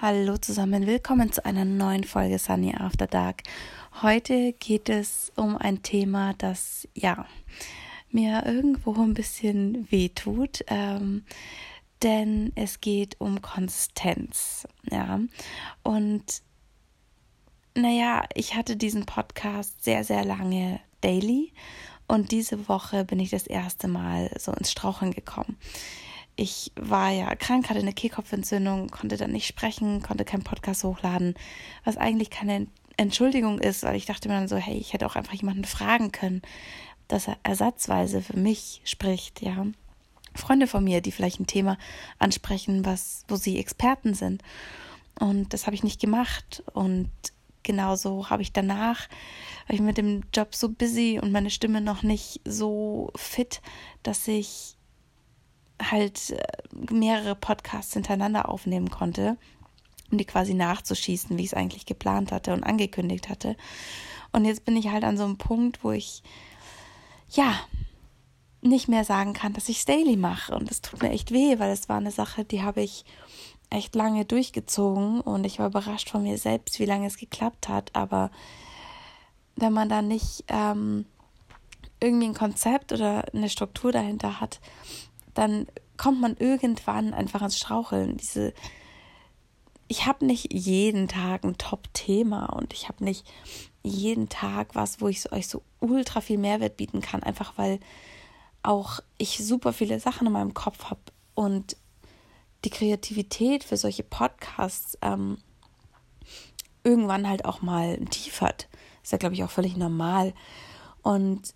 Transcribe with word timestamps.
Hallo 0.00 0.36
zusammen, 0.36 0.86
willkommen 0.86 1.32
zu 1.32 1.44
einer 1.44 1.64
neuen 1.64 2.04
Folge 2.04 2.38
Sunny 2.38 2.72
After 2.72 3.08
Dark. 3.08 3.42
Heute 4.00 4.52
geht 4.52 4.88
es 4.88 5.32
um 5.34 5.56
ein 5.56 5.82
Thema, 5.82 6.34
das 6.34 6.86
ja 6.94 7.26
mir 8.08 8.46
irgendwo 8.46 8.94
ein 9.02 9.14
bisschen 9.14 9.90
weh 9.90 10.08
tut, 10.10 10.64
ähm, 10.68 11.24
denn 12.04 12.52
es 12.54 12.80
geht 12.80 13.20
um 13.20 13.42
Konsistenz. 13.42 14.68
Ja, 14.88 15.18
und 15.82 16.42
naja, 17.74 18.22
ich 18.34 18.54
hatte 18.54 18.76
diesen 18.76 19.04
Podcast 19.04 19.82
sehr, 19.82 20.04
sehr 20.04 20.24
lange 20.24 20.78
daily 21.00 21.52
und 22.06 22.30
diese 22.30 22.68
Woche 22.68 23.04
bin 23.04 23.18
ich 23.18 23.30
das 23.30 23.48
erste 23.48 23.88
Mal 23.88 24.30
so 24.38 24.52
ins 24.52 24.70
Straucheln 24.70 25.10
gekommen 25.10 25.56
ich 26.38 26.70
war 26.76 27.10
ja 27.10 27.34
krank, 27.34 27.68
hatte 27.68 27.80
eine 27.80 27.92
Kehlkopfentzündung, 27.92 28.90
konnte 28.90 29.16
dann 29.16 29.32
nicht 29.32 29.48
sprechen, 29.48 30.02
konnte 30.02 30.24
keinen 30.24 30.44
Podcast 30.44 30.84
hochladen, 30.84 31.34
was 31.84 31.96
eigentlich 31.96 32.30
keine 32.30 32.68
Entschuldigung 32.96 33.58
ist, 33.58 33.82
weil 33.82 33.96
ich 33.96 34.06
dachte 34.06 34.28
mir 34.28 34.34
dann 34.34 34.46
so, 34.46 34.56
hey, 34.56 34.76
ich 34.76 34.92
hätte 34.92 35.06
auch 35.06 35.16
einfach 35.16 35.32
jemanden 35.32 35.64
fragen 35.64 36.12
können, 36.12 36.42
dass 37.08 37.26
er 37.26 37.38
ersatzweise 37.42 38.22
für 38.22 38.38
mich 38.38 38.80
spricht, 38.84 39.42
ja. 39.42 39.66
Freunde 40.36 40.68
von 40.68 40.84
mir, 40.84 41.00
die 41.00 41.10
vielleicht 41.10 41.40
ein 41.40 41.48
Thema 41.48 41.76
ansprechen, 42.20 42.84
was, 42.84 43.24
wo 43.26 43.34
sie 43.34 43.58
Experten 43.58 44.14
sind. 44.14 44.42
Und 45.18 45.52
das 45.52 45.66
habe 45.66 45.74
ich 45.74 45.82
nicht 45.82 46.00
gemacht. 46.00 46.62
Und 46.72 47.10
genauso 47.64 48.30
habe 48.30 48.42
ich 48.42 48.52
danach, 48.52 49.08
war 49.66 49.74
ich 49.74 49.80
mit 49.80 49.98
dem 49.98 50.22
Job 50.32 50.54
so 50.54 50.68
busy 50.68 51.18
und 51.20 51.32
meine 51.32 51.50
Stimme 51.50 51.80
noch 51.80 52.04
nicht 52.04 52.40
so 52.44 53.10
fit, 53.16 53.60
dass 54.04 54.28
ich 54.28 54.77
halt 55.82 56.30
äh, 56.30 56.42
mehrere 56.92 57.34
Podcasts 57.34 57.92
hintereinander 57.92 58.48
aufnehmen 58.48 58.90
konnte, 58.90 59.36
um 60.10 60.18
die 60.18 60.24
quasi 60.24 60.54
nachzuschießen, 60.54 61.36
wie 61.36 61.42
ich 61.42 61.48
es 61.48 61.54
eigentlich 61.54 61.86
geplant 61.86 62.32
hatte 62.32 62.52
und 62.52 62.64
angekündigt 62.64 63.28
hatte. 63.28 63.56
Und 64.32 64.44
jetzt 64.44 64.64
bin 64.64 64.76
ich 64.76 64.88
halt 64.88 65.04
an 65.04 65.16
so 65.16 65.24
einem 65.24 65.38
Punkt, 65.38 65.84
wo 65.84 65.92
ich 65.92 66.22
ja 67.30 67.54
nicht 68.60 68.88
mehr 68.88 69.04
sagen 69.04 69.32
kann, 69.32 69.52
dass 69.52 69.68
ich 69.68 69.84
Daily 69.84 70.16
mache. 70.16 70.54
Und 70.54 70.70
das 70.70 70.80
tut 70.80 71.02
mir 71.02 71.10
echt 71.10 71.32
weh, 71.32 71.58
weil 71.58 71.70
es 71.70 71.88
war 71.88 71.98
eine 71.98 72.10
Sache, 72.10 72.44
die 72.44 72.62
habe 72.62 72.82
ich 72.82 73.04
echt 73.70 73.94
lange 73.94 74.24
durchgezogen 74.24 75.20
und 75.20 75.44
ich 75.44 75.58
war 75.58 75.66
überrascht 75.66 76.10
von 76.10 76.22
mir 76.22 76.38
selbst, 76.38 76.78
wie 76.80 76.86
lange 76.86 77.06
es 77.06 77.18
geklappt 77.18 77.68
hat. 77.68 77.94
Aber 77.94 78.30
wenn 79.56 79.72
man 79.72 79.88
da 79.88 80.02
nicht 80.02 80.44
ähm, 80.48 81.04
irgendwie 82.00 82.26
ein 82.26 82.34
Konzept 82.34 82.92
oder 82.92 83.24
eine 83.32 83.48
Struktur 83.48 83.92
dahinter 83.92 84.40
hat, 84.40 84.60
dann 85.38 85.68
kommt 85.96 86.20
man 86.20 86.36
irgendwann 86.36 87.14
einfach 87.14 87.42
ins 87.42 87.56
Straucheln. 87.56 88.16
Diese, 88.16 88.52
ich 89.86 90.04
habe 90.04 90.26
nicht 90.26 90.52
jeden 90.52 91.06
Tag 91.06 91.44
ein 91.44 91.56
Top-Thema 91.56 92.46
und 92.46 92.72
ich 92.72 92.88
habe 92.88 93.04
nicht 93.04 93.24
jeden 93.84 94.28
Tag 94.28 94.74
was, 94.74 95.00
wo 95.00 95.06
ich 95.06 95.30
euch 95.30 95.46
so 95.46 95.62
ultra 95.78 96.20
viel 96.20 96.38
Mehrwert 96.38 96.76
bieten 96.76 97.00
kann, 97.00 97.22
einfach 97.22 97.52
weil 97.56 97.78
auch 98.64 98.98
ich 99.16 99.38
super 99.38 99.72
viele 99.72 100.00
Sachen 100.00 100.26
in 100.26 100.32
meinem 100.32 100.54
Kopf 100.54 100.86
habe 100.86 101.00
und 101.34 101.76
die 102.64 102.70
Kreativität 102.70 103.62
für 103.62 103.76
solche 103.76 104.02
Podcasts 104.02 104.98
ähm, 105.02 105.38
irgendwann 106.82 107.28
halt 107.28 107.44
auch 107.44 107.62
mal 107.62 107.94
ein 107.94 108.10
Tief 108.10 108.40
hat. 108.40 108.68
Ist 109.04 109.12
ja, 109.12 109.18
glaube 109.18 109.36
ich, 109.36 109.44
auch 109.44 109.50
völlig 109.50 109.76
normal. 109.76 110.34
Und 111.02 111.54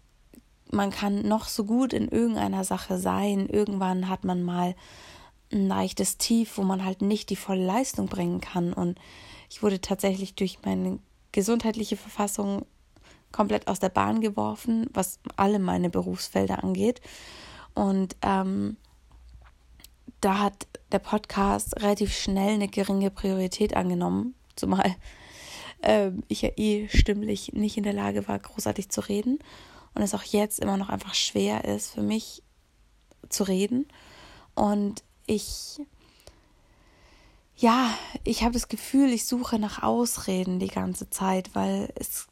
man 0.73 0.91
kann 0.91 1.29
noch 1.29 1.47
so 1.47 1.65
gut 1.65 1.93
in 1.93 2.09
irgendeiner 2.09 2.65
Sache 2.65 2.99
sein. 2.99 3.47
Irgendwann 3.49 4.09
hat 4.09 4.25
man 4.25 4.43
mal 4.43 4.75
ein 5.53 5.69
leichtes 5.69 6.17
Tief, 6.17 6.57
wo 6.57 6.63
man 6.63 6.85
halt 6.85 7.03
nicht 7.03 7.29
die 7.31 7.37
volle 7.37 7.65
Leistung 7.65 8.07
bringen 8.07 8.41
kann. 8.41 8.73
Und 8.73 8.99
ich 9.51 9.63
wurde 9.63 9.81
tatsächlich 9.81 10.35
durch 10.35 10.59
meine 10.65 10.99
gesundheitliche 11.31 11.99
Verfassung 11.99 12.65
komplett 13.33 13.69
aus 13.69 13.81
der 13.81 13.91
Bahn 13.91 14.23
geworfen, 14.23 14.89
was 14.95 15.21
alle 15.37 15.59
meine 15.59 15.91
Berufsfelder 15.91 16.65
angeht. 16.65 17.03
Und 17.75 18.17
ähm, 18.23 18.79
da 20.23 20.39
hat 20.39 20.67
der 20.91 21.01
Podcast 21.01 21.77
relativ 21.83 22.17
schnell 22.17 22.55
eine 22.55 22.69
geringe 22.69 23.11
Priorität 23.11 23.77
angenommen, 23.77 24.35
zumal 24.57 24.97
äh, 25.83 26.13
ich 26.29 26.43
ja 26.43 26.51
eh 26.57 26.89
stimmlich 26.89 27.53
nicht 27.53 27.77
in 27.77 27.85
der 27.85 27.95
Lage 27.95 28.27
war, 28.27 28.39
großartig 28.39 28.89
zu 28.89 29.03
reden 29.03 29.39
und 29.95 30.03
es 30.03 30.15
auch 30.15 30.23
jetzt 30.23 30.59
immer 30.61 30.77
noch 30.77 30.89
einfach 30.89 31.15
schwer 31.15 31.65
ist 31.65 31.91
für 31.91 32.03
mich 32.03 32.43
zu 33.29 33.45
reden. 33.45 33.87
Und 34.55 35.03
ich, 35.27 35.81
ja, 37.57 37.91
ich 38.25 38.43
habe 38.43 38.53
das 38.53 38.69
Gefühl, 38.69 39.13
ich 39.13 39.27
suche 39.27 39.59
nach 39.59 39.83
Ausreden 39.83 40.59
die 40.59 40.69
ganze 40.69 41.11
Zeit, 41.11 41.55
weil 41.55 41.93
es, 41.97 42.27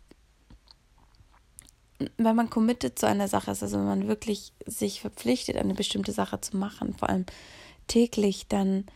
wenn 2.17 2.37
man 2.37 2.51
committed 2.51 2.99
zu 2.99 3.07
einer 3.07 3.29
Sache 3.29 3.51
ist, 3.51 3.63
also 3.63 3.79
wenn 3.79 3.87
man 3.87 4.09
wirklich 4.09 4.53
sich 4.67 5.01
verpflichtet, 5.01 5.57
eine 5.57 5.75
bestimmte 5.75 6.13
Sache 6.13 6.41
zu 6.41 6.57
machen, 6.57 6.95
vor 6.95 7.09
allem 7.09 7.27
täglich, 7.87 8.47
dann 8.49 8.87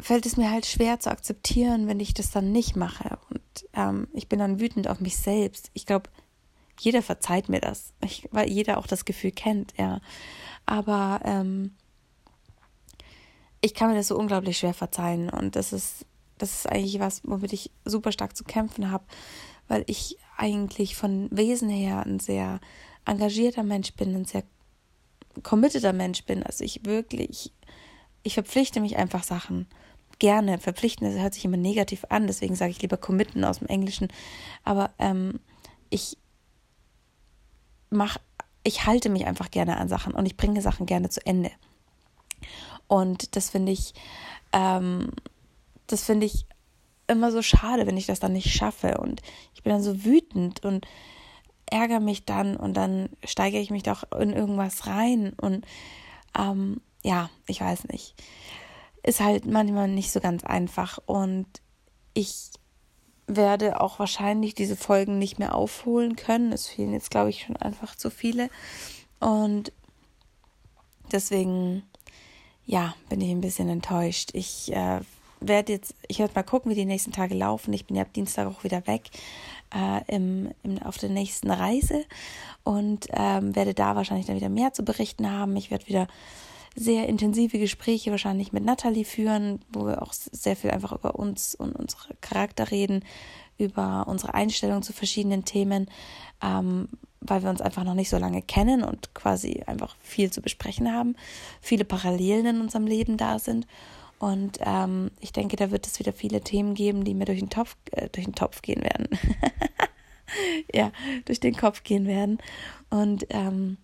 fällt 0.00 0.26
es 0.26 0.36
mir 0.36 0.50
halt 0.50 0.66
schwer 0.66 0.98
zu 1.00 1.10
akzeptieren, 1.10 1.86
wenn 1.86 2.00
ich 2.00 2.14
das 2.14 2.30
dann 2.30 2.52
nicht 2.52 2.76
mache. 2.76 3.18
Und 3.30 3.68
ähm, 3.72 4.08
ich 4.12 4.28
bin 4.28 4.38
dann 4.38 4.60
wütend 4.60 4.88
auf 4.88 5.00
mich 5.00 5.16
selbst. 5.16 5.70
Ich 5.72 5.86
glaube, 5.86 6.10
jeder 6.80 7.02
verzeiht 7.02 7.48
mir 7.48 7.60
das, 7.60 7.92
ich, 8.02 8.28
weil 8.30 8.48
jeder 8.48 8.78
auch 8.78 8.86
das 8.86 9.04
Gefühl 9.04 9.30
kennt, 9.30 9.72
ja. 9.78 10.00
Aber 10.66 11.20
ähm, 11.24 11.72
ich 13.60 13.74
kann 13.74 13.90
mir 13.90 13.96
das 13.96 14.08
so 14.08 14.18
unglaublich 14.18 14.58
schwer 14.58 14.74
verzeihen 14.74 15.30
und 15.30 15.56
das 15.56 15.72
ist, 15.72 16.06
das 16.38 16.52
ist 16.52 16.68
eigentlich 16.68 17.00
was, 17.00 17.22
womit 17.24 17.52
ich 17.52 17.70
super 17.84 18.12
stark 18.12 18.36
zu 18.36 18.44
kämpfen 18.44 18.90
habe, 18.90 19.04
weil 19.68 19.84
ich 19.86 20.18
eigentlich 20.36 20.96
von 20.96 21.28
Wesen 21.30 21.68
her 21.68 22.04
ein 22.04 22.20
sehr 22.20 22.60
engagierter 23.04 23.62
Mensch 23.62 23.92
bin, 23.94 24.14
ein 24.14 24.24
sehr 24.24 24.42
committeter 25.42 25.92
Mensch 25.92 26.24
bin. 26.24 26.42
Also 26.42 26.64
ich 26.64 26.84
wirklich, 26.84 27.52
ich 28.22 28.34
verpflichte 28.34 28.80
mich 28.80 28.96
einfach 28.96 29.22
Sachen. 29.22 29.66
Gerne. 30.18 30.58
Verpflichten, 30.58 31.10
das 31.10 31.20
hört 31.20 31.34
sich 31.34 31.44
immer 31.44 31.56
negativ 31.56 32.04
an, 32.08 32.26
deswegen 32.26 32.54
sage 32.54 32.70
ich 32.70 32.82
lieber 32.82 32.96
committen 32.96 33.44
aus 33.44 33.58
dem 33.58 33.68
Englischen. 33.68 34.08
Aber 34.62 34.90
ähm, 34.98 35.40
ich, 35.90 36.18
mach, 37.94 38.18
ich 38.62 38.86
halte 38.86 39.08
mich 39.08 39.26
einfach 39.26 39.50
gerne 39.50 39.76
an 39.76 39.88
Sachen 39.88 40.14
und 40.14 40.26
ich 40.26 40.36
bringe 40.36 40.62
Sachen 40.62 40.86
gerne 40.86 41.08
zu 41.08 41.24
Ende. 41.26 41.50
Und 42.86 43.36
das 43.36 43.50
finde 43.50 43.72
ich, 43.72 43.94
ähm, 44.52 45.10
das 45.86 46.04
finde 46.04 46.26
ich 46.26 46.46
immer 47.06 47.30
so 47.30 47.42
schade, 47.42 47.86
wenn 47.86 47.96
ich 47.96 48.06
das 48.06 48.20
dann 48.20 48.32
nicht 48.32 48.54
schaffe. 48.54 48.98
Und 48.98 49.22
ich 49.54 49.62
bin 49.62 49.72
dann 49.72 49.82
so 49.82 50.04
wütend 50.04 50.64
und 50.64 50.86
ärgere 51.66 52.00
mich 52.00 52.24
dann 52.24 52.56
und 52.56 52.74
dann 52.74 53.08
steigere 53.24 53.60
ich 53.60 53.70
mich 53.70 53.82
doch 53.82 54.04
in 54.18 54.32
irgendwas 54.32 54.86
rein. 54.86 55.32
Und 55.34 55.66
ähm, 56.38 56.80
ja, 57.02 57.30
ich 57.46 57.60
weiß 57.60 57.88
nicht. 57.88 58.14
Ist 59.02 59.20
halt 59.20 59.44
manchmal 59.46 59.88
nicht 59.88 60.12
so 60.12 60.20
ganz 60.20 60.44
einfach. 60.44 60.98
Und 61.04 61.46
ich 62.14 62.50
werde 63.26 63.80
auch 63.80 63.98
wahrscheinlich 63.98 64.54
diese 64.54 64.76
Folgen 64.76 65.18
nicht 65.18 65.38
mehr 65.38 65.54
aufholen 65.54 66.16
können. 66.16 66.52
Es 66.52 66.66
fehlen 66.66 66.92
jetzt, 66.92 67.10
glaube 67.10 67.30
ich, 67.30 67.42
schon 67.42 67.56
einfach 67.56 67.94
zu 67.94 68.10
viele. 68.10 68.50
Und 69.20 69.72
deswegen, 71.12 71.82
ja, 72.66 72.94
bin 73.08 73.20
ich 73.20 73.30
ein 73.30 73.40
bisschen 73.40 73.68
enttäuscht. 73.68 74.30
Ich 74.34 74.72
äh, 74.72 75.00
werde 75.40 75.72
jetzt, 75.72 75.94
ich 76.08 76.18
werde 76.18 76.34
mal 76.34 76.42
gucken, 76.42 76.70
wie 76.70 76.76
die 76.76 76.84
nächsten 76.84 77.12
Tage 77.12 77.34
laufen. 77.34 77.72
Ich 77.72 77.86
bin 77.86 77.96
ja 77.96 78.02
ab 78.02 78.12
Dienstag 78.12 78.46
auch 78.46 78.64
wieder 78.64 78.86
weg 78.86 79.10
äh, 79.74 80.14
im, 80.14 80.50
im, 80.62 80.82
auf 80.82 80.98
der 80.98 81.10
nächsten 81.10 81.50
Reise 81.50 82.04
und 82.62 83.06
ähm, 83.10 83.54
werde 83.56 83.74
da 83.74 83.96
wahrscheinlich 83.96 84.26
dann 84.26 84.36
wieder 84.36 84.48
mehr 84.48 84.72
zu 84.72 84.84
berichten 84.84 85.30
haben. 85.30 85.56
Ich 85.56 85.70
werde 85.70 85.86
wieder 85.86 86.08
sehr 86.74 87.08
intensive 87.08 87.58
Gespräche 87.58 88.10
wahrscheinlich 88.10 88.52
mit 88.52 88.64
Natalie 88.64 89.04
führen, 89.04 89.60
wo 89.72 89.86
wir 89.86 90.02
auch 90.02 90.12
sehr 90.12 90.56
viel 90.56 90.70
einfach 90.70 90.92
über 90.92 91.14
uns 91.14 91.54
und 91.54 91.74
unsere 91.76 92.14
Charakter 92.20 92.70
reden, 92.70 93.04
über 93.58 94.06
unsere 94.08 94.34
Einstellung 94.34 94.82
zu 94.82 94.92
verschiedenen 94.92 95.44
Themen, 95.44 95.88
ähm, 96.42 96.88
weil 97.20 97.42
wir 97.42 97.50
uns 97.50 97.60
einfach 97.60 97.84
noch 97.84 97.94
nicht 97.94 98.10
so 98.10 98.18
lange 98.18 98.42
kennen 98.42 98.82
und 98.82 99.14
quasi 99.14 99.62
einfach 99.66 99.96
viel 100.00 100.30
zu 100.30 100.42
besprechen 100.42 100.92
haben, 100.92 101.16
viele 101.60 101.84
Parallelen 101.84 102.46
in 102.46 102.60
unserem 102.60 102.86
Leben 102.86 103.16
da 103.16 103.38
sind. 103.38 103.66
Und 104.18 104.58
ähm, 104.60 105.10
ich 105.20 105.32
denke, 105.32 105.56
da 105.56 105.70
wird 105.70 105.86
es 105.86 105.98
wieder 105.98 106.12
viele 106.12 106.40
Themen 106.40 106.74
geben, 106.74 107.04
die 107.04 107.14
mir 107.14 107.24
durch 107.24 107.40
den 107.40 107.50
Topf, 107.50 107.76
äh, 107.92 108.08
durch 108.10 108.24
den 108.24 108.34
Topf 108.34 108.62
gehen 108.62 108.82
werden. 108.82 109.08
ja, 110.74 110.92
durch 111.24 111.40
den 111.40 111.56
Kopf 111.56 111.82
gehen 111.82 112.06
werden. 112.06 112.38
Und 112.90 113.26
ähm, 113.30 113.76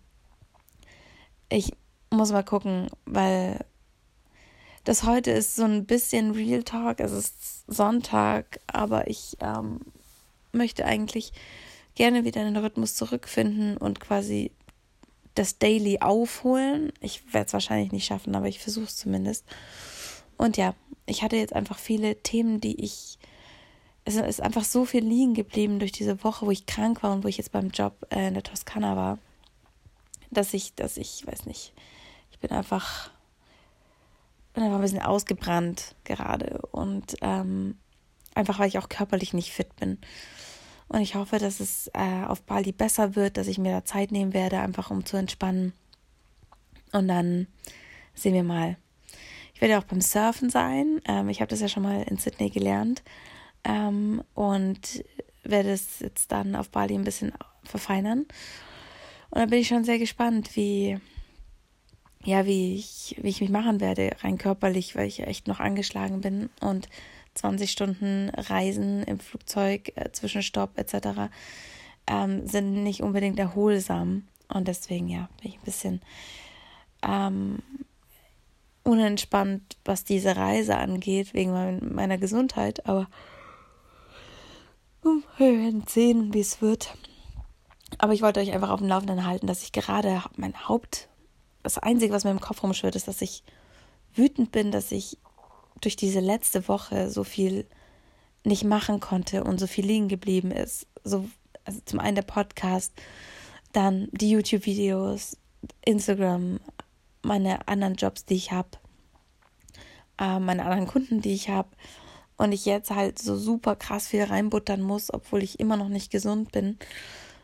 ich 1.48 1.72
muss 2.10 2.32
mal 2.32 2.44
gucken, 2.44 2.88
weil 3.06 3.64
das 4.84 5.04
heute 5.04 5.30
ist 5.30 5.56
so 5.56 5.64
ein 5.64 5.86
bisschen 5.86 6.32
Real 6.32 6.62
Talk. 6.62 7.00
Es 7.00 7.12
ist 7.12 7.64
Sonntag, 7.66 8.60
aber 8.66 9.08
ich 9.08 9.36
ähm, 9.40 9.80
möchte 10.52 10.84
eigentlich 10.84 11.32
gerne 11.94 12.24
wieder 12.24 12.40
in 12.40 12.54
den 12.54 12.64
Rhythmus 12.64 12.94
zurückfinden 12.94 13.76
und 13.76 14.00
quasi 14.00 14.52
das 15.34 15.58
Daily 15.58 16.00
aufholen. 16.00 16.92
Ich 17.00 17.32
werde 17.32 17.46
es 17.46 17.52
wahrscheinlich 17.52 17.92
nicht 17.92 18.06
schaffen, 18.06 18.34
aber 18.34 18.48
ich 18.48 18.58
versuche 18.58 18.86
es 18.86 18.96
zumindest. 18.96 19.44
Und 20.36 20.56
ja, 20.56 20.74
ich 21.06 21.22
hatte 21.22 21.36
jetzt 21.36 21.52
einfach 21.52 21.78
viele 21.78 22.22
Themen, 22.22 22.60
die 22.60 22.82
ich. 22.82 23.18
Es 24.04 24.16
ist 24.16 24.40
einfach 24.40 24.64
so 24.64 24.86
viel 24.86 25.04
liegen 25.04 25.34
geblieben 25.34 25.78
durch 25.78 25.92
diese 25.92 26.24
Woche, 26.24 26.46
wo 26.46 26.50
ich 26.50 26.66
krank 26.66 27.02
war 27.02 27.12
und 27.12 27.22
wo 27.22 27.28
ich 27.28 27.36
jetzt 27.36 27.52
beim 27.52 27.68
Job 27.68 28.06
äh, 28.10 28.28
in 28.28 28.34
der 28.34 28.42
Toskana 28.42 28.96
war, 28.96 29.18
dass 30.30 30.54
ich, 30.54 30.74
dass 30.74 30.96
ich, 30.96 31.26
weiß 31.26 31.44
nicht, 31.44 31.74
ich 31.76 31.99
bin 32.40 32.50
einfach, 32.50 33.10
bin 34.54 34.64
einfach 34.64 34.76
ein 34.76 34.82
bisschen 34.82 35.02
ausgebrannt 35.02 35.94
gerade 36.04 36.60
und 36.72 37.16
ähm, 37.20 37.76
einfach 38.34 38.58
weil 38.58 38.68
ich 38.68 38.78
auch 38.78 38.88
körperlich 38.88 39.32
nicht 39.34 39.52
fit 39.52 39.74
bin. 39.76 39.98
Und 40.88 41.00
ich 41.02 41.14
hoffe, 41.14 41.38
dass 41.38 41.60
es 41.60 41.88
äh, 41.94 42.24
auf 42.26 42.42
Bali 42.42 42.72
besser 42.72 43.14
wird, 43.14 43.36
dass 43.36 43.46
ich 43.46 43.58
mir 43.58 43.70
da 43.70 43.84
Zeit 43.84 44.10
nehmen 44.10 44.34
werde, 44.34 44.58
einfach 44.58 44.90
um 44.90 45.04
zu 45.04 45.16
entspannen. 45.16 45.72
Und 46.92 47.06
dann 47.06 47.46
sehen 48.14 48.34
wir 48.34 48.42
mal. 48.42 48.76
Ich 49.54 49.60
werde 49.60 49.78
auch 49.78 49.84
beim 49.84 50.00
Surfen 50.00 50.50
sein. 50.50 51.00
Ähm, 51.06 51.28
ich 51.28 51.40
habe 51.40 51.48
das 51.50 51.60
ja 51.60 51.68
schon 51.68 51.84
mal 51.84 52.02
in 52.02 52.16
Sydney 52.16 52.50
gelernt. 52.50 53.04
Ähm, 53.62 54.24
und 54.34 55.04
werde 55.44 55.70
es 55.70 56.00
jetzt 56.00 56.32
dann 56.32 56.56
auf 56.56 56.70
Bali 56.70 56.94
ein 56.94 57.04
bisschen 57.04 57.32
verfeinern. 57.62 58.26
Und 59.30 59.38
da 59.38 59.46
bin 59.46 59.60
ich 59.60 59.68
schon 59.68 59.84
sehr 59.84 59.98
gespannt, 59.98 60.56
wie, 60.56 60.98
ja, 62.24 62.44
wie 62.44 62.76
ich, 62.76 63.16
wie 63.20 63.28
ich 63.28 63.40
mich 63.40 63.50
machen 63.50 63.80
werde, 63.80 64.10
rein 64.20 64.38
körperlich, 64.38 64.94
weil 64.94 65.06
ich 65.06 65.20
echt 65.20 65.48
noch 65.48 65.60
angeschlagen 65.60 66.20
bin 66.20 66.50
und 66.60 66.88
20 67.34 67.70
Stunden 67.70 68.30
Reisen 68.30 69.02
im 69.04 69.18
Flugzeug, 69.18 69.92
äh, 69.94 70.10
Zwischenstopp 70.12 70.76
etc. 70.76 71.30
Ähm, 72.06 72.46
sind 72.46 72.82
nicht 72.82 73.02
unbedingt 73.02 73.38
erholsam. 73.38 74.26
Und 74.48 74.68
deswegen, 74.68 75.08
ja, 75.08 75.28
bin 75.40 75.52
ich 75.52 75.58
ein 75.58 75.64
bisschen 75.64 76.02
ähm, 77.02 77.60
unentspannt, 78.82 79.76
was 79.84 80.04
diese 80.04 80.36
Reise 80.36 80.76
angeht, 80.76 81.34
wegen 81.34 81.52
mein, 81.52 81.94
meiner 81.94 82.18
Gesundheit. 82.18 82.86
Aber 82.86 83.06
wir 85.02 85.22
werden 85.38 85.84
sehen, 85.86 86.34
wie 86.34 86.40
es 86.40 86.60
wird. 86.60 86.94
Aber 87.98 88.12
ich 88.12 88.22
wollte 88.22 88.40
euch 88.40 88.52
einfach 88.52 88.70
auf 88.70 88.80
dem 88.80 88.88
Laufenden 88.88 89.26
halten, 89.26 89.46
dass 89.46 89.62
ich 89.62 89.72
gerade 89.72 90.22
mein 90.36 90.68
Haupt, 90.68 91.08
das 91.62 91.78
Einzige, 91.78 92.12
was 92.12 92.24
mir 92.24 92.30
im 92.30 92.40
Kopf 92.40 92.62
rumschwirrt, 92.62 92.96
ist, 92.96 93.08
dass 93.08 93.22
ich 93.22 93.42
wütend 94.14 94.52
bin, 94.52 94.70
dass 94.70 94.92
ich 94.92 95.18
durch 95.80 95.96
diese 95.96 96.20
letzte 96.20 96.68
Woche 96.68 97.10
so 97.10 97.24
viel 97.24 97.66
nicht 98.44 98.64
machen 98.64 99.00
konnte 99.00 99.44
und 99.44 99.58
so 99.58 99.66
viel 99.66 99.86
liegen 99.86 100.08
geblieben 100.08 100.50
ist. 100.50 100.86
So, 101.04 101.28
also 101.64 101.80
zum 101.84 102.00
einen 102.00 102.16
der 102.16 102.22
Podcast, 102.22 102.92
dann 103.72 104.08
die 104.12 104.30
YouTube-Videos, 104.30 105.36
Instagram, 105.84 106.60
meine 107.22 107.68
anderen 107.68 107.94
Jobs, 107.94 108.24
die 108.24 108.34
ich 108.34 108.52
habe, 108.52 108.70
äh, 110.18 110.38
meine 110.38 110.64
anderen 110.64 110.86
Kunden, 110.86 111.20
die 111.20 111.32
ich 111.32 111.48
habe. 111.48 111.68
Und 112.36 112.52
ich 112.52 112.64
jetzt 112.64 112.90
halt 112.90 113.18
so 113.18 113.36
super 113.36 113.76
krass 113.76 114.08
viel 114.08 114.24
reinbuttern 114.24 114.80
muss, 114.80 115.12
obwohl 115.12 115.42
ich 115.42 115.60
immer 115.60 115.76
noch 115.76 115.90
nicht 115.90 116.10
gesund 116.10 116.52
bin, 116.52 116.78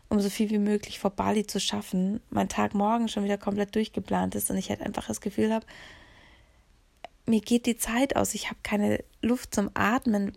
um 0.08 0.20
so 0.20 0.30
viel 0.30 0.50
wie 0.50 0.58
möglich 0.58 0.98
vor 0.98 1.10
Bali 1.10 1.46
zu 1.46 1.60
schaffen. 1.60 2.20
Mein 2.30 2.48
Tag 2.48 2.74
morgen 2.74 3.08
schon 3.08 3.24
wieder 3.24 3.38
komplett 3.38 3.74
durchgeplant 3.74 4.34
ist 4.34 4.50
und 4.50 4.56
ich 4.56 4.70
halt 4.70 4.82
einfach 4.82 5.06
das 5.06 5.20
Gefühl 5.20 5.52
habe, 5.52 5.66
mir 7.26 7.40
geht 7.40 7.66
die 7.66 7.76
Zeit 7.76 8.16
aus. 8.16 8.34
Ich 8.34 8.46
habe 8.46 8.58
keine 8.62 9.04
Luft 9.20 9.54
zum 9.54 9.70
Atmen, 9.74 10.36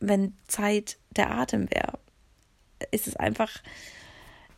wenn 0.00 0.36
Zeit 0.46 0.98
der 1.16 1.30
Atem 1.30 1.70
wäre. 1.70 1.98
Ist 2.90 3.06
es 3.06 3.16
einfach, 3.16 3.50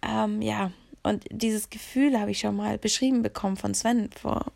ähm, 0.02 0.42
ja, 0.42 0.72
und 1.02 1.24
dieses 1.30 1.70
Gefühl 1.70 2.18
habe 2.18 2.30
ich 2.30 2.40
schon 2.40 2.56
mal 2.56 2.78
beschrieben 2.78 3.22
bekommen 3.22 3.56
von 3.56 3.74
Sven 3.74 4.10
vor 4.10 4.52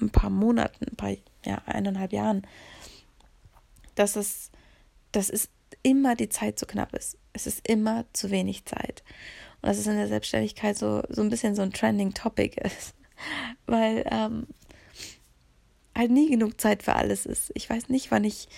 ein 0.00 0.10
paar 0.10 0.30
Monaten, 0.30 0.86
ein 0.88 0.96
paar, 0.96 1.14
ja, 1.44 1.62
eineinhalb 1.66 2.12
Jahren, 2.12 2.46
dass 3.94 4.16
es, 4.16 4.50
dass 5.12 5.30
es 5.30 5.48
immer 5.82 6.14
die 6.14 6.28
Zeit 6.28 6.58
zu 6.58 6.66
knapp 6.66 6.94
ist. 6.94 7.16
Es 7.32 7.46
ist 7.46 7.66
immer 7.68 8.04
zu 8.12 8.30
wenig 8.30 8.64
Zeit. 8.64 9.02
Und 9.62 9.68
dass 9.68 9.78
es 9.78 9.86
in 9.86 9.96
der 9.96 10.08
Selbstständigkeit 10.08 10.76
so, 10.76 11.02
so 11.08 11.22
ein 11.22 11.30
bisschen 11.30 11.54
so 11.54 11.62
ein 11.62 11.72
trending 11.72 12.14
Topic 12.14 12.60
ist. 12.60 12.94
Weil 13.66 14.04
ähm, 14.10 14.46
halt 15.96 16.10
nie 16.10 16.30
genug 16.30 16.60
Zeit 16.60 16.82
für 16.82 16.96
alles 16.96 17.26
ist. 17.26 17.50
Ich 17.54 17.68
weiß 17.68 17.88
nicht, 17.88 18.10
wann 18.10 18.24
ich 18.24 18.48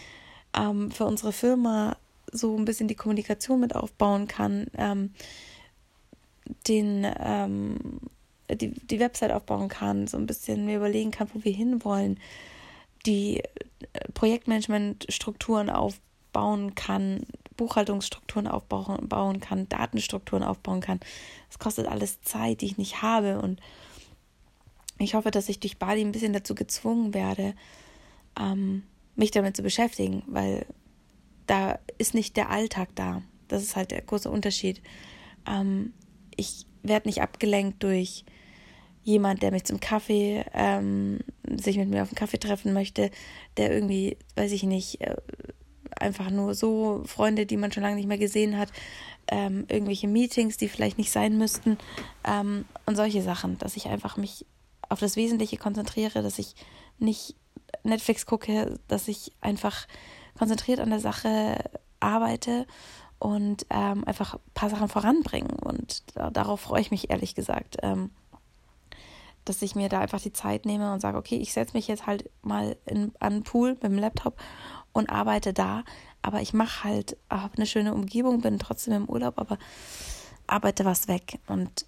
ähm, 0.57 0.91
für 0.91 1.05
unsere 1.05 1.33
Firma 1.33 1.97
so 2.31 2.57
ein 2.57 2.65
bisschen 2.65 2.89
die 2.89 2.95
Kommunikation 2.95 3.61
mit 3.61 3.75
aufbauen 3.75 4.27
kann, 4.27 4.67
ähm, 4.77 5.11
den, 6.67 7.07
ähm, 7.19 8.01
die, 8.51 8.71
die 8.71 9.01
Website 9.01 9.33
aufbauen 9.33 9.69
kann, 9.69 10.07
so 10.07 10.17
ein 10.17 10.27
bisschen 10.27 10.65
mir 10.65 10.77
überlegen 10.77 11.11
kann, 11.11 11.29
wo 11.33 11.45
wir 11.45 11.53
hinwollen, 11.53 12.19
die 13.07 13.39
äh, 13.39 13.49
Projektmanagement-Strukturen 14.15 15.71
aufbauen 15.71 16.75
kann, 16.75 17.27
Buchhaltungsstrukturen 17.63 18.49
aufbauen 18.49 19.09
bauen 19.09 19.39
kann, 19.41 19.69
Datenstrukturen 19.69 20.43
aufbauen 20.43 20.81
kann. 20.81 20.99
Das 21.49 21.61
kostet 21.61 21.87
alles 21.87 22.21
Zeit, 22.23 22.61
die 22.61 22.67
ich 22.67 22.79
nicht 22.79 23.03
habe 23.03 23.41
und 23.41 23.61
ich 24.99 25.15
hoffe, 25.15 25.31
dass 25.31 25.49
ich 25.49 25.61
durch 25.61 25.79
Bali 25.79 26.01
ein 26.01 26.13
bisschen 26.13 26.33
dazu 26.33 26.55
gezwungen 26.55 27.15
werde, 27.15 27.55
ähm, 28.39 28.83
mich 29.15 29.31
damit 29.31 29.57
zu 29.57 29.63
beschäftigen, 29.63 30.23
weil 30.27 30.67
da 31.47 31.79
ist 31.99 32.15
nicht 32.15 32.37
der 32.37 32.51
Alltag 32.51 32.91
da. 32.95 33.23
Das 33.49 33.63
ist 33.63 33.77
halt 33.77 33.91
der 33.91 34.03
große 34.03 34.31
Unterschied. 34.31 34.81
Ähm, 35.47 35.93
ich 36.37 36.67
werde 36.83 37.09
nicht 37.09 37.23
abgelenkt 37.23 37.83
durch 37.83 38.25
jemand, 39.05 39.43
der 39.43 39.51
mich 39.53 39.65
zum 39.65 39.81
Kaffee, 39.81 40.45
ähm, 40.53 41.21
sich 41.49 41.77
mit 41.77 41.89
mir 41.89 42.03
auf 42.03 42.09
einen 42.09 42.17
Kaffee 42.17 42.39
treffen 42.39 42.73
möchte, 42.73 43.11
der 43.57 43.73
irgendwie, 43.73 44.17
weiß 44.37 44.53
ich 44.53 44.63
nicht, 44.65 45.01
äh, 45.01 45.17
einfach 46.03 46.31
nur 46.31 46.55
so 46.55 47.03
Freunde, 47.07 47.47
die 47.47 47.57
man 47.57 47.73
schon 47.73 47.83
lange 47.83 47.97
nicht 47.97 48.09
mehr 48.09 48.19
gesehen 48.19 48.59
hat, 48.59 48.71
ähm, 49.29 49.65
irgendwelche 49.69 50.09
Meetings, 50.09 50.57
die 50.57 50.69
vielleicht 50.69 50.99
nicht 50.99 51.13
sein 51.13 51.39
müssten 51.39 51.79
ähm, 52.25 52.65
und 52.87 52.97
solche 52.97 53.23
Sachen, 53.23 53.59
dass 53.59 53.77
ich 53.77 53.87
einfach 53.87 54.17
mich 54.17 54.45
auf 54.89 55.01
das 55.01 55.17
Wesentliche 55.17 55.57
konzentriere, 55.57 56.23
dass 56.23 56.39
ich 56.39 56.55
nicht 56.99 57.37
Netflix 57.85 58.27
gucke, 58.27 58.79
dass 58.89 59.09
ich 59.09 59.33
einfach 59.41 59.87
konzentriert 60.37 60.81
an 60.81 60.91
der 60.91 61.01
Sache 61.01 61.59
arbeite 62.01 62.67
und 63.19 63.67
ähm, 63.71 64.05
einfach 64.05 64.35
ein 64.35 64.41
paar 64.55 64.71
Sachen 64.71 64.89
voranbringen. 64.89 65.53
Und 65.53 66.03
da, 66.17 66.31
darauf 66.31 66.61
freue 66.61 66.81
ich 66.81 66.91
mich 66.91 67.11
ehrlich 67.11 67.35
gesagt, 67.35 67.77
ähm, 67.83 68.11
dass 69.45 69.63
ich 69.63 69.75
mir 69.75 69.89
da 69.89 70.01
einfach 70.01 70.21
die 70.21 70.33
Zeit 70.33 70.67
nehme 70.67 70.93
und 70.93 71.01
sage, 71.01 71.19
okay, 71.19 71.37
ich 71.37 71.53
setze 71.53 71.75
mich 71.75 71.89
jetzt 71.89 72.07
halt 72.07 72.31
mal 72.43 72.77
in, 72.87 73.13
an 73.19 73.35
den 73.35 73.43
Pool 73.45 73.75
mit 73.75 73.85
dem 73.85 73.99
Laptop 73.99 74.37
und 74.93 75.11
arbeite 75.11 75.53
da. 75.53 75.85
Aber 76.23 76.41
ich 76.41 76.53
mache 76.53 76.85
halt, 76.85 77.17
habe 77.31 77.57
eine 77.57 77.67
schöne 77.67 77.95
Umgebung, 77.95 78.41
bin 78.41 78.59
trotzdem 78.59 78.95
im 78.95 79.09
Urlaub, 79.09 79.39
aber 79.39 79.59
arbeite 80.47 80.85
was 80.85 81.09
weg. 81.09 81.39
Und 81.47 81.87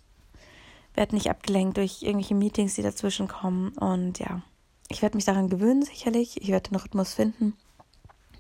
werde 0.95 1.15
nicht 1.15 1.31
abgelenkt 1.31 1.77
durch 1.77 2.03
irgendwelche 2.03 2.35
Meetings, 2.35 2.75
die 2.75 2.83
dazwischen 2.83 3.29
kommen. 3.29 3.71
Und 3.73 4.19
ja, 4.19 4.43
ich 4.89 5.03
werde 5.03 5.17
mich 5.17 5.25
daran 5.25 5.49
gewöhnen, 5.49 5.83
sicherlich. 5.83 6.41
Ich 6.41 6.49
werde 6.49 6.71
den 6.71 6.79
Rhythmus 6.79 7.15
finden. 7.15 7.57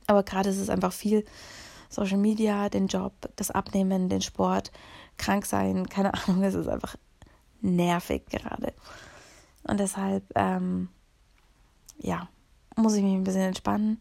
Aber 0.06 0.22
gerade 0.22 0.50
ist 0.50 0.58
es 0.58 0.70
einfach 0.70 0.92
viel 0.92 1.24
Social 1.88 2.18
Media, 2.18 2.68
den 2.68 2.88
Job, 2.88 3.12
das 3.36 3.50
Abnehmen, 3.50 4.08
den 4.08 4.20
Sport, 4.20 4.72
krank 5.16 5.46
sein, 5.46 5.88
keine 5.88 6.14
Ahnung, 6.14 6.42
es 6.42 6.54
ist 6.54 6.68
einfach 6.68 6.96
nervig 7.60 8.26
gerade. 8.26 8.72
Und 9.62 9.80
deshalb, 9.80 10.24
ähm, 10.34 10.88
ja, 11.98 12.28
muss 12.76 12.94
ich 12.94 13.02
mich 13.02 13.14
ein 13.14 13.24
bisschen 13.24 13.42
entspannen. 13.42 14.00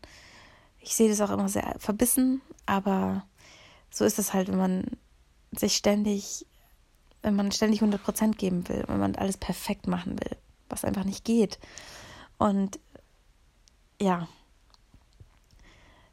Ich 0.83 0.95
sehe 0.95 1.09
das 1.09 1.21
auch 1.21 1.31
immer 1.31 1.49
sehr 1.49 1.75
verbissen, 1.79 2.41
aber 2.65 3.25
so 3.89 4.05
ist 4.05 4.19
es 4.19 4.33
halt, 4.33 4.49
wenn 4.49 4.57
man 4.57 4.85
sich 5.51 5.75
ständig 5.75 6.45
wenn 7.23 7.35
man 7.35 7.51
ständig 7.51 7.81
100% 7.81 8.35
geben 8.35 8.67
will, 8.67 8.83
wenn 8.87 8.99
man 8.99 9.15
alles 9.15 9.37
perfekt 9.37 9.87
machen 9.87 10.19
will, 10.19 10.37
was 10.69 10.85
einfach 10.85 11.05
nicht 11.05 11.25
geht. 11.25 11.57
Und 12.37 12.79
ja, 13.99 14.27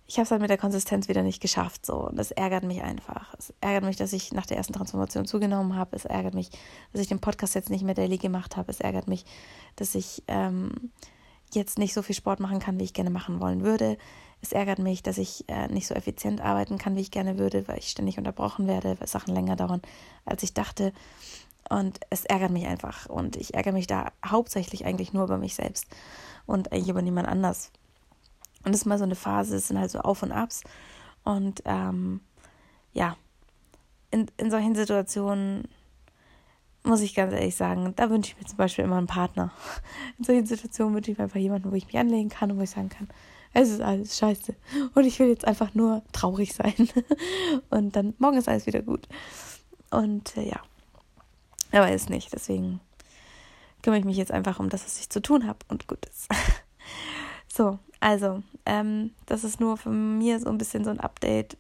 ich 0.07 0.17
habe 0.17 0.25
es 0.25 0.31
halt 0.31 0.41
mit 0.41 0.51
der 0.51 0.59
Konsistenz 0.59 1.09
wieder 1.09 1.23
nicht 1.23 1.41
geschafft 1.41 1.85
so 1.85 2.09
und 2.09 2.17
das 2.17 2.31
ärgert 2.31 2.65
mich 2.65 2.83
einfach. 2.83 3.35
Es 3.39 3.53
ärgert 3.61 3.85
mich, 3.85 3.97
dass 3.97 4.13
ich 4.13 4.33
nach 4.33 4.47
der 4.47 4.57
ersten 4.57 4.73
Transformation 4.73 5.27
zugenommen 5.27 5.77
habe. 5.77 5.95
Es 5.97 6.05
ärgert 6.05 6.35
mich, 6.35 6.51
dass 6.93 7.03
ich 7.03 7.09
den 7.09 7.21
Podcast 7.21 7.55
jetzt 7.55 7.71
nicht 7.71 7.85
mehr 7.85 7.95
daily 7.95 8.19
gemacht 8.19 8.57
habe. 8.57 8.71
Es 8.71 8.81
ärgert 8.81 9.09
mich, 9.09 9.25
dass 9.77 9.95
ich 9.95 10.23
ähm, 10.29 10.93
jetzt 11.53 11.79
nicht 11.79 11.95
so 11.95 12.03
viel 12.03 12.15
Sport 12.15 12.41
machen 12.41 12.61
kann, 12.61 12.79
wie 12.79 12.85
ich 12.85 12.95
gerne 12.95 13.11
machen 13.11 13.41
wollen 13.41 13.63
würde. 13.63 13.99
Es 14.43 14.53
ärgert 14.53 14.79
mich, 14.79 15.03
dass 15.03 15.19
ich 15.19 15.45
äh, 15.49 15.69
nicht 15.69 15.87
so 15.87 15.95
effizient 15.95 16.41
arbeiten 16.41 16.79
kann, 16.79 16.97
wie 16.97 17.01
ich 17.01 17.11
gerne 17.11 17.39
würde, 17.39 17.69
weil 17.69 17.79
ich 17.79 17.91
ständig 17.91 18.19
unterbrochen 18.19 18.67
werde, 18.67 18.99
weil 18.99 19.07
Sachen 19.07 19.35
länger 19.35 19.57
dauern, 19.57 19.83
als 20.25 20.43
ich 20.43 20.55
dachte. 20.55 20.93
Und 21.69 22.01
es 22.11 22.25
ärgert 22.25 22.51
mich 22.51 22.67
einfach. 22.67 23.07
Und 23.07 23.37
ich 23.37 23.55
ärgere 23.55 23.73
mich 23.73 23.87
da 23.87 24.13
hauptsächlich 24.25 24.87
eigentlich 24.87 25.13
nur 25.13 25.25
über 25.25 25.39
mich 25.39 25.55
selbst 25.55 25.87
und 26.47 26.73
eigentlich 26.73 26.89
über 26.89 27.03
niemand 27.03 27.29
anders. 27.29 27.71
Und 28.65 28.73
das 28.73 28.83
ist 28.83 28.87
mal 28.87 28.99
so 28.99 29.05
eine 29.05 29.15
Phase, 29.15 29.57
es 29.57 29.69
sind 29.69 29.79
halt 29.79 29.91
so 29.91 30.01
Auf 30.01 30.23
und 30.23 30.33
Abs. 30.33 30.63
Und 31.25 31.63
ähm, 31.65 32.21
ja, 32.93 33.17
in, 34.11 34.27
in 34.37 34.51
solchen 34.51 34.75
Situationen 34.75 35.69
muss 36.83 37.03
ich 37.03 37.15
ganz 37.15 37.33
ehrlich 37.33 37.57
sagen, 37.57 37.93
da 37.97 38.11
wünsche 38.11 38.33
ich 38.33 38.41
mir 38.41 38.47
zum 38.47 38.57
Beispiel 38.57 38.85
immer 38.85 38.97
einen 38.97 39.07
Partner. 39.07 39.53
In 40.19 40.25
solchen 40.25 40.47
Situationen 40.47 40.95
wünsche 40.95 41.11
ich 41.11 41.19
mir 41.19 41.25
einfach 41.25 41.39
jemanden, 41.39 41.71
wo 41.71 41.75
ich 41.75 41.87
mich 41.87 41.99
anlegen 41.99 42.31
kann 42.31 42.51
und 42.51 42.59
wo 42.59 42.63
ich 42.63 42.71
sagen 42.71 42.89
kann, 42.89 43.09
es 43.53 43.71
ist 43.71 43.81
alles 43.81 44.19
scheiße. 44.19 44.55
Und 44.95 45.05
ich 45.05 45.19
will 45.19 45.29
jetzt 45.29 45.47
einfach 45.47 45.75
nur 45.75 46.03
traurig 46.13 46.55
sein. 46.55 46.89
Und 47.71 47.97
dann 47.97 48.15
morgen 48.19 48.39
ist 48.39 48.49
alles 48.49 48.67
wieder 48.67 48.83
gut. 48.83 49.09
Und 49.91 50.37
äh, 50.37 50.49
ja, 50.49 50.61
aber 51.73 51.93
ist 51.93 52.11
nicht. 52.11 52.33
Deswegen 52.33 52.81
kümmere 53.83 54.01
ich 54.01 54.07
mich 54.07 54.17
jetzt 54.17 54.33
einfach 54.33 54.61
um 54.61 54.69
das, 54.69 54.85
was 54.85 55.01
ich 55.01 55.11
zu 55.11 55.21
tun 55.21 55.47
habe 55.47 55.59
und 55.69 55.89
gut 55.89 56.07
ist. 56.07 56.29
so, 57.49 57.79
also, 58.01 58.43
ähm, 58.67 59.13
das 59.27 59.45
ist 59.45 59.61
nur 59.61 59.77
für 59.77 59.91
mir 59.91 60.39
so 60.41 60.49
ein 60.49 60.59
bisschen 60.59 60.85
so 60.85 60.91
ein 60.91 61.01
Update 61.01 61.57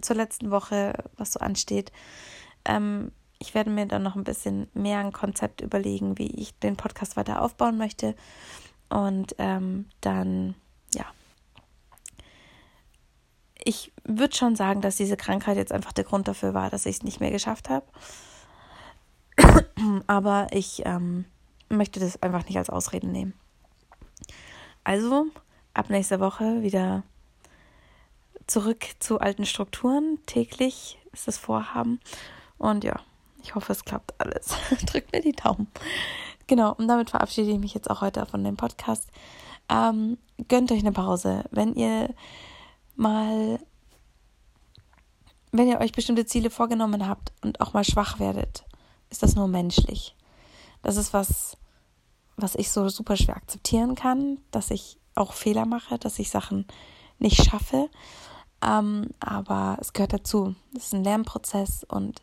zur 0.00 0.16
letzten 0.16 0.50
Woche, 0.50 0.92
was 1.16 1.32
so 1.32 1.40
ansteht. 1.40 1.92
Ähm, 2.64 3.12
ich 3.38 3.54
werde 3.54 3.70
mir 3.70 3.86
dann 3.86 4.02
noch 4.02 4.16
ein 4.16 4.24
bisschen 4.24 4.68
mehr 4.72 5.00
ein 5.00 5.12
Konzept 5.12 5.60
überlegen, 5.60 6.18
wie 6.18 6.30
ich 6.30 6.54
den 6.58 6.76
Podcast 6.76 7.16
weiter 7.16 7.42
aufbauen 7.42 7.76
möchte. 7.76 8.14
Und 8.88 9.34
ähm, 9.38 9.86
dann, 10.00 10.54
ja. 10.94 11.06
Ich 13.64 13.92
würde 14.04 14.34
schon 14.34 14.56
sagen, 14.56 14.80
dass 14.80 14.96
diese 14.96 15.16
Krankheit 15.16 15.56
jetzt 15.56 15.72
einfach 15.72 15.92
der 15.92 16.04
Grund 16.04 16.28
dafür 16.28 16.54
war, 16.54 16.70
dass 16.70 16.86
ich 16.86 16.96
es 16.96 17.02
nicht 17.02 17.20
mehr 17.20 17.30
geschafft 17.30 17.68
habe. 17.68 17.86
Aber 20.06 20.48
ich 20.50 20.82
ähm, 20.84 21.24
möchte 21.68 22.00
das 22.00 22.22
einfach 22.22 22.46
nicht 22.46 22.58
als 22.58 22.70
Ausrede 22.70 23.06
nehmen. 23.06 23.34
Also, 24.84 25.26
ab 25.74 25.90
nächster 25.90 26.20
Woche 26.20 26.62
wieder 26.62 27.04
zurück 28.46 28.84
zu 28.98 29.20
alten 29.20 29.46
Strukturen. 29.46 30.18
Täglich 30.26 30.98
ist 31.12 31.28
das 31.28 31.38
Vorhaben. 31.38 32.00
Und 32.58 32.84
ja, 32.84 33.00
ich 33.42 33.54
hoffe, 33.54 33.72
es 33.72 33.84
klappt 33.84 34.20
alles. 34.20 34.56
Drückt 34.86 35.12
mir 35.12 35.20
die 35.20 35.32
Daumen. 35.32 35.68
Genau, 36.46 36.74
und 36.74 36.88
damit 36.88 37.10
verabschiede 37.10 37.50
ich 37.50 37.58
mich 37.58 37.74
jetzt 37.74 37.90
auch 37.90 38.00
heute 38.00 38.26
von 38.26 38.42
dem 38.42 38.56
Podcast. 38.56 39.08
Ähm, 39.68 40.18
gönnt 40.48 40.72
euch 40.72 40.80
eine 40.80 40.92
Pause. 40.92 41.44
Wenn 41.50 41.74
ihr 41.74 42.14
mal, 42.96 43.58
wenn 45.50 45.68
ihr 45.68 45.80
euch 45.80 45.92
bestimmte 45.92 46.26
Ziele 46.26 46.50
vorgenommen 46.50 47.08
habt 47.08 47.32
und 47.42 47.60
auch 47.60 47.72
mal 47.72 47.84
schwach 47.84 48.18
werdet, 48.18 48.64
ist 49.10 49.22
das 49.22 49.34
nur 49.34 49.48
menschlich. 49.48 50.16
Das 50.82 50.96
ist 50.96 51.12
was, 51.12 51.56
was 52.36 52.54
ich 52.54 52.70
so 52.70 52.88
super 52.88 53.16
schwer 53.16 53.36
akzeptieren 53.36 53.94
kann, 53.94 54.38
dass 54.50 54.70
ich 54.70 54.98
auch 55.14 55.32
Fehler 55.32 55.66
mache, 55.66 55.98
dass 55.98 56.18
ich 56.18 56.30
Sachen 56.30 56.66
nicht 57.18 57.44
schaffe. 57.44 57.88
Ähm, 58.62 59.10
aber 59.20 59.78
es 59.80 59.92
gehört 59.92 60.12
dazu. 60.12 60.54
Es 60.76 60.86
ist 60.86 60.94
ein 60.94 61.04
Lernprozess 61.04 61.84
und 61.84 62.22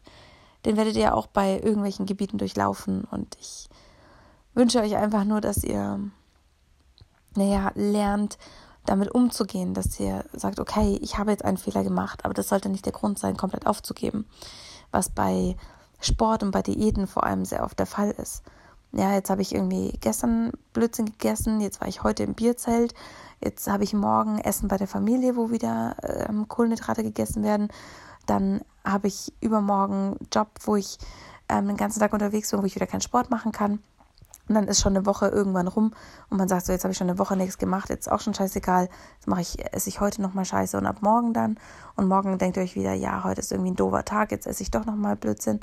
den 0.65 0.77
werdet 0.77 0.95
ihr 0.95 1.15
auch 1.15 1.27
bei 1.27 1.59
irgendwelchen 1.59 2.05
Gebieten 2.05 2.37
durchlaufen. 2.37 3.05
Und 3.05 3.37
ich 3.39 3.69
wünsche 4.53 4.79
euch 4.79 4.95
einfach 4.95 5.23
nur, 5.23 5.41
dass 5.41 5.63
ihr, 5.63 5.99
naja, 7.35 7.71
lernt, 7.75 8.37
damit 8.89 9.11
umzugehen, 9.11 9.73
dass 9.73 9.99
ihr 9.99 10.25
sagt, 10.33 10.59
okay, 10.59 10.97
ich 11.01 11.17
habe 11.17 11.31
jetzt 11.31 11.45
einen 11.45 11.57
Fehler 11.57 11.83
gemacht, 11.83 12.25
aber 12.25 12.33
das 12.33 12.49
sollte 12.49 12.69
nicht 12.69 12.85
der 12.85 12.93
Grund 12.93 13.19
sein, 13.19 13.37
komplett 13.37 13.67
aufzugeben. 13.67 14.25
Was 14.91 15.09
bei 15.09 15.55
Sport 16.01 16.43
und 16.43 16.51
bei 16.51 16.61
Diäten 16.61 17.07
vor 17.07 17.23
allem 17.23 17.45
sehr 17.45 17.63
oft 17.63 17.77
der 17.77 17.85
Fall 17.85 18.11
ist. 18.11 18.43
Ja, 18.91 19.13
jetzt 19.13 19.29
habe 19.29 19.41
ich 19.43 19.53
irgendwie 19.53 19.97
gestern 20.01 20.51
Blödsinn 20.73 21.05
gegessen, 21.05 21.61
jetzt 21.61 21.79
war 21.79 21.87
ich 21.87 22.03
heute 22.03 22.23
im 22.23 22.33
Bierzelt, 22.33 22.95
jetzt 23.39 23.69
habe 23.69 23.83
ich 23.83 23.93
morgen 23.93 24.39
Essen 24.39 24.67
bei 24.67 24.77
der 24.77 24.87
Familie, 24.87 25.35
wo 25.35 25.51
wieder 25.51 25.95
ähm, 26.01 26.47
Kohlenhydrate 26.47 27.03
gegessen 27.03 27.43
werden 27.43 27.69
dann 28.29 28.61
habe 28.85 29.07
ich 29.07 29.33
übermorgen 29.41 30.17
Job, 30.31 30.49
wo 30.61 30.75
ich 30.75 30.97
ähm, 31.49 31.67
den 31.67 31.77
ganzen 31.77 31.99
Tag 31.99 32.13
unterwegs 32.13 32.51
bin, 32.51 32.61
wo 32.61 32.65
ich 32.65 32.75
wieder 32.75 32.87
keinen 32.87 33.01
Sport 33.01 33.31
machen 33.31 33.51
kann. 33.51 33.79
Und 34.49 34.55
dann 34.55 34.67
ist 34.67 34.81
schon 34.81 34.95
eine 34.95 35.05
Woche 35.05 35.27
irgendwann 35.27 35.67
rum 35.67 35.93
und 36.29 36.37
man 36.37 36.47
sagt 36.47 36.65
so, 36.65 36.73
jetzt 36.73 36.83
habe 36.83 36.91
ich 36.91 36.97
schon 36.97 37.09
eine 37.09 37.19
Woche 37.19 37.37
nichts 37.37 37.57
gemacht, 37.57 37.89
jetzt 37.89 38.07
ist 38.07 38.11
auch 38.11 38.19
schon 38.19 38.33
scheißegal, 38.33 38.89
jetzt 39.15 39.27
mache 39.27 39.41
ich, 39.41 39.73
esse 39.73 39.89
ich 39.89 40.01
heute 40.01 40.21
nochmal 40.21 40.43
Scheiße 40.43 40.77
und 40.77 40.85
ab 40.85 41.01
morgen 41.01 41.33
dann. 41.33 41.57
Und 41.95 42.07
morgen 42.07 42.37
denkt 42.37 42.57
ihr 42.57 42.63
euch 42.63 42.75
wieder, 42.75 42.93
ja, 42.93 43.23
heute 43.23 43.39
ist 43.39 43.51
irgendwie 43.51 43.71
ein 43.71 43.75
doofer 43.75 44.03
Tag, 44.03 44.31
jetzt 44.31 44.47
esse 44.47 44.63
ich 44.63 44.71
doch 44.71 44.85
nochmal 44.85 45.15
Blödsinn. 45.15 45.59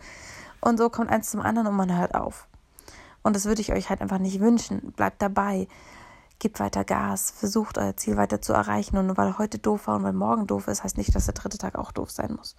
Und 0.60 0.78
so 0.78 0.88
kommt 0.88 1.10
eins 1.10 1.30
zum 1.30 1.40
anderen 1.40 1.66
und 1.66 1.74
man 1.74 1.96
hört 1.96 2.14
auf. 2.14 2.46
Und 3.22 3.34
das 3.34 3.44
würde 3.44 3.60
ich 3.60 3.72
euch 3.72 3.90
halt 3.90 4.00
einfach 4.00 4.18
nicht 4.18 4.40
wünschen. 4.40 4.92
Bleibt 4.92 5.20
dabei 5.20 5.66
gebt 6.38 6.60
weiter 6.60 6.84
Gas, 6.84 7.30
versucht 7.30 7.78
euer 7.78 7.96
Ziel 7.96 8.16
weiter 8.16 8.40
zu 8.40 8.52
erreichen. 8.52 8.98
Und 8.98 9.06
nur 9.06 9.16
weil 9.16 9.38
heute 9.38 9.58
doof 9.58 9.86
war 9.86 9.96
und 9.96 10.04
weil 10.04 10.12
morgen 10.12 10.46
doof 10.46 10.68
ist, 10.68 10.84
heißt 10.84 10.98
nicht, 10.98 11.14
dass 11.14 11.26
der 11.26 11.34
dritte 11.34 11.58
Tag 11.58 11.76
auch 11.76 11.92
doof 11.92 12.10
sein 12.10 12.34
muss. 12.34 12.56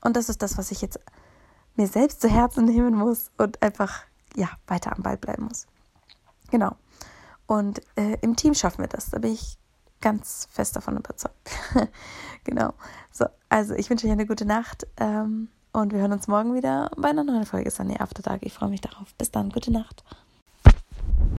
Und 0.00 0.16
das 0.16 0.28
ist 0.28 0.42
das, 0.42 0.58
was 0.58 0.70
ich 0.70 0.80
jetzt 0.80 0.98
mir 1.76 1.86
selbst 1.86 2.20
zu 2.20 2.28
Herzen 2.28 2.64
nehmen 2.64 2.94
muss 2.94 3.30
und 3.38 3.62
einfach, 3.62 4.02
ja, 4.36 4.48
weiter 4.66 4.94
am 4.94 5.02
Ball 5.02 5.16
bleiben 5.16 5.44
muss. 5.44 5.66
Genau. 6.50 6.76
Und 7.46 7.80
äh, 7.96 8.16
im 8.20 8.36
Team 8.36 8.54
schaffen 8.54 8.82
wir 8.82 8.88
das. 8.88 9.10
Da 9.10 9.18
bin 9.18 9.32
ich 9.32 9.58
ganz 10.00 10.48
fest 10.50 10.76
davon 10.76 10.96
überzeugt. 10.96 11.34
genau. 12.44 12.74
So, 13.10 13.26
also 13.48 13.74
ich 13.74 13.88
wünsche 13.88 14.06
euch 14.06 14.12
eine 14.12 14.26
gute 14.26 14.44
Nacht 14.44 14.86
ähm, 14.98 15.48
und 15.72 15.92
wir 15.92 16.00
hören 16.00 16.12
uns 16.12 16.28
morgen 16.28 16.54
wieder 16.54 16.90
bei 16.96 17.10
einer 17.10 17.24
neuen 17.24 17.46
Folge 17.46 17.70
Sunny 17.70 17.96
After 17.98 18.22
Dark. 18.22 18.42
Ich 18.42 18.52
freue 18.52 18.68
mich 18.68 18.80
darauf. 18.80 19.14
Bis 19.14 19.30
dann, 19.30 19.50
gute 19.50 19.72
Nacht. 19.72 20.04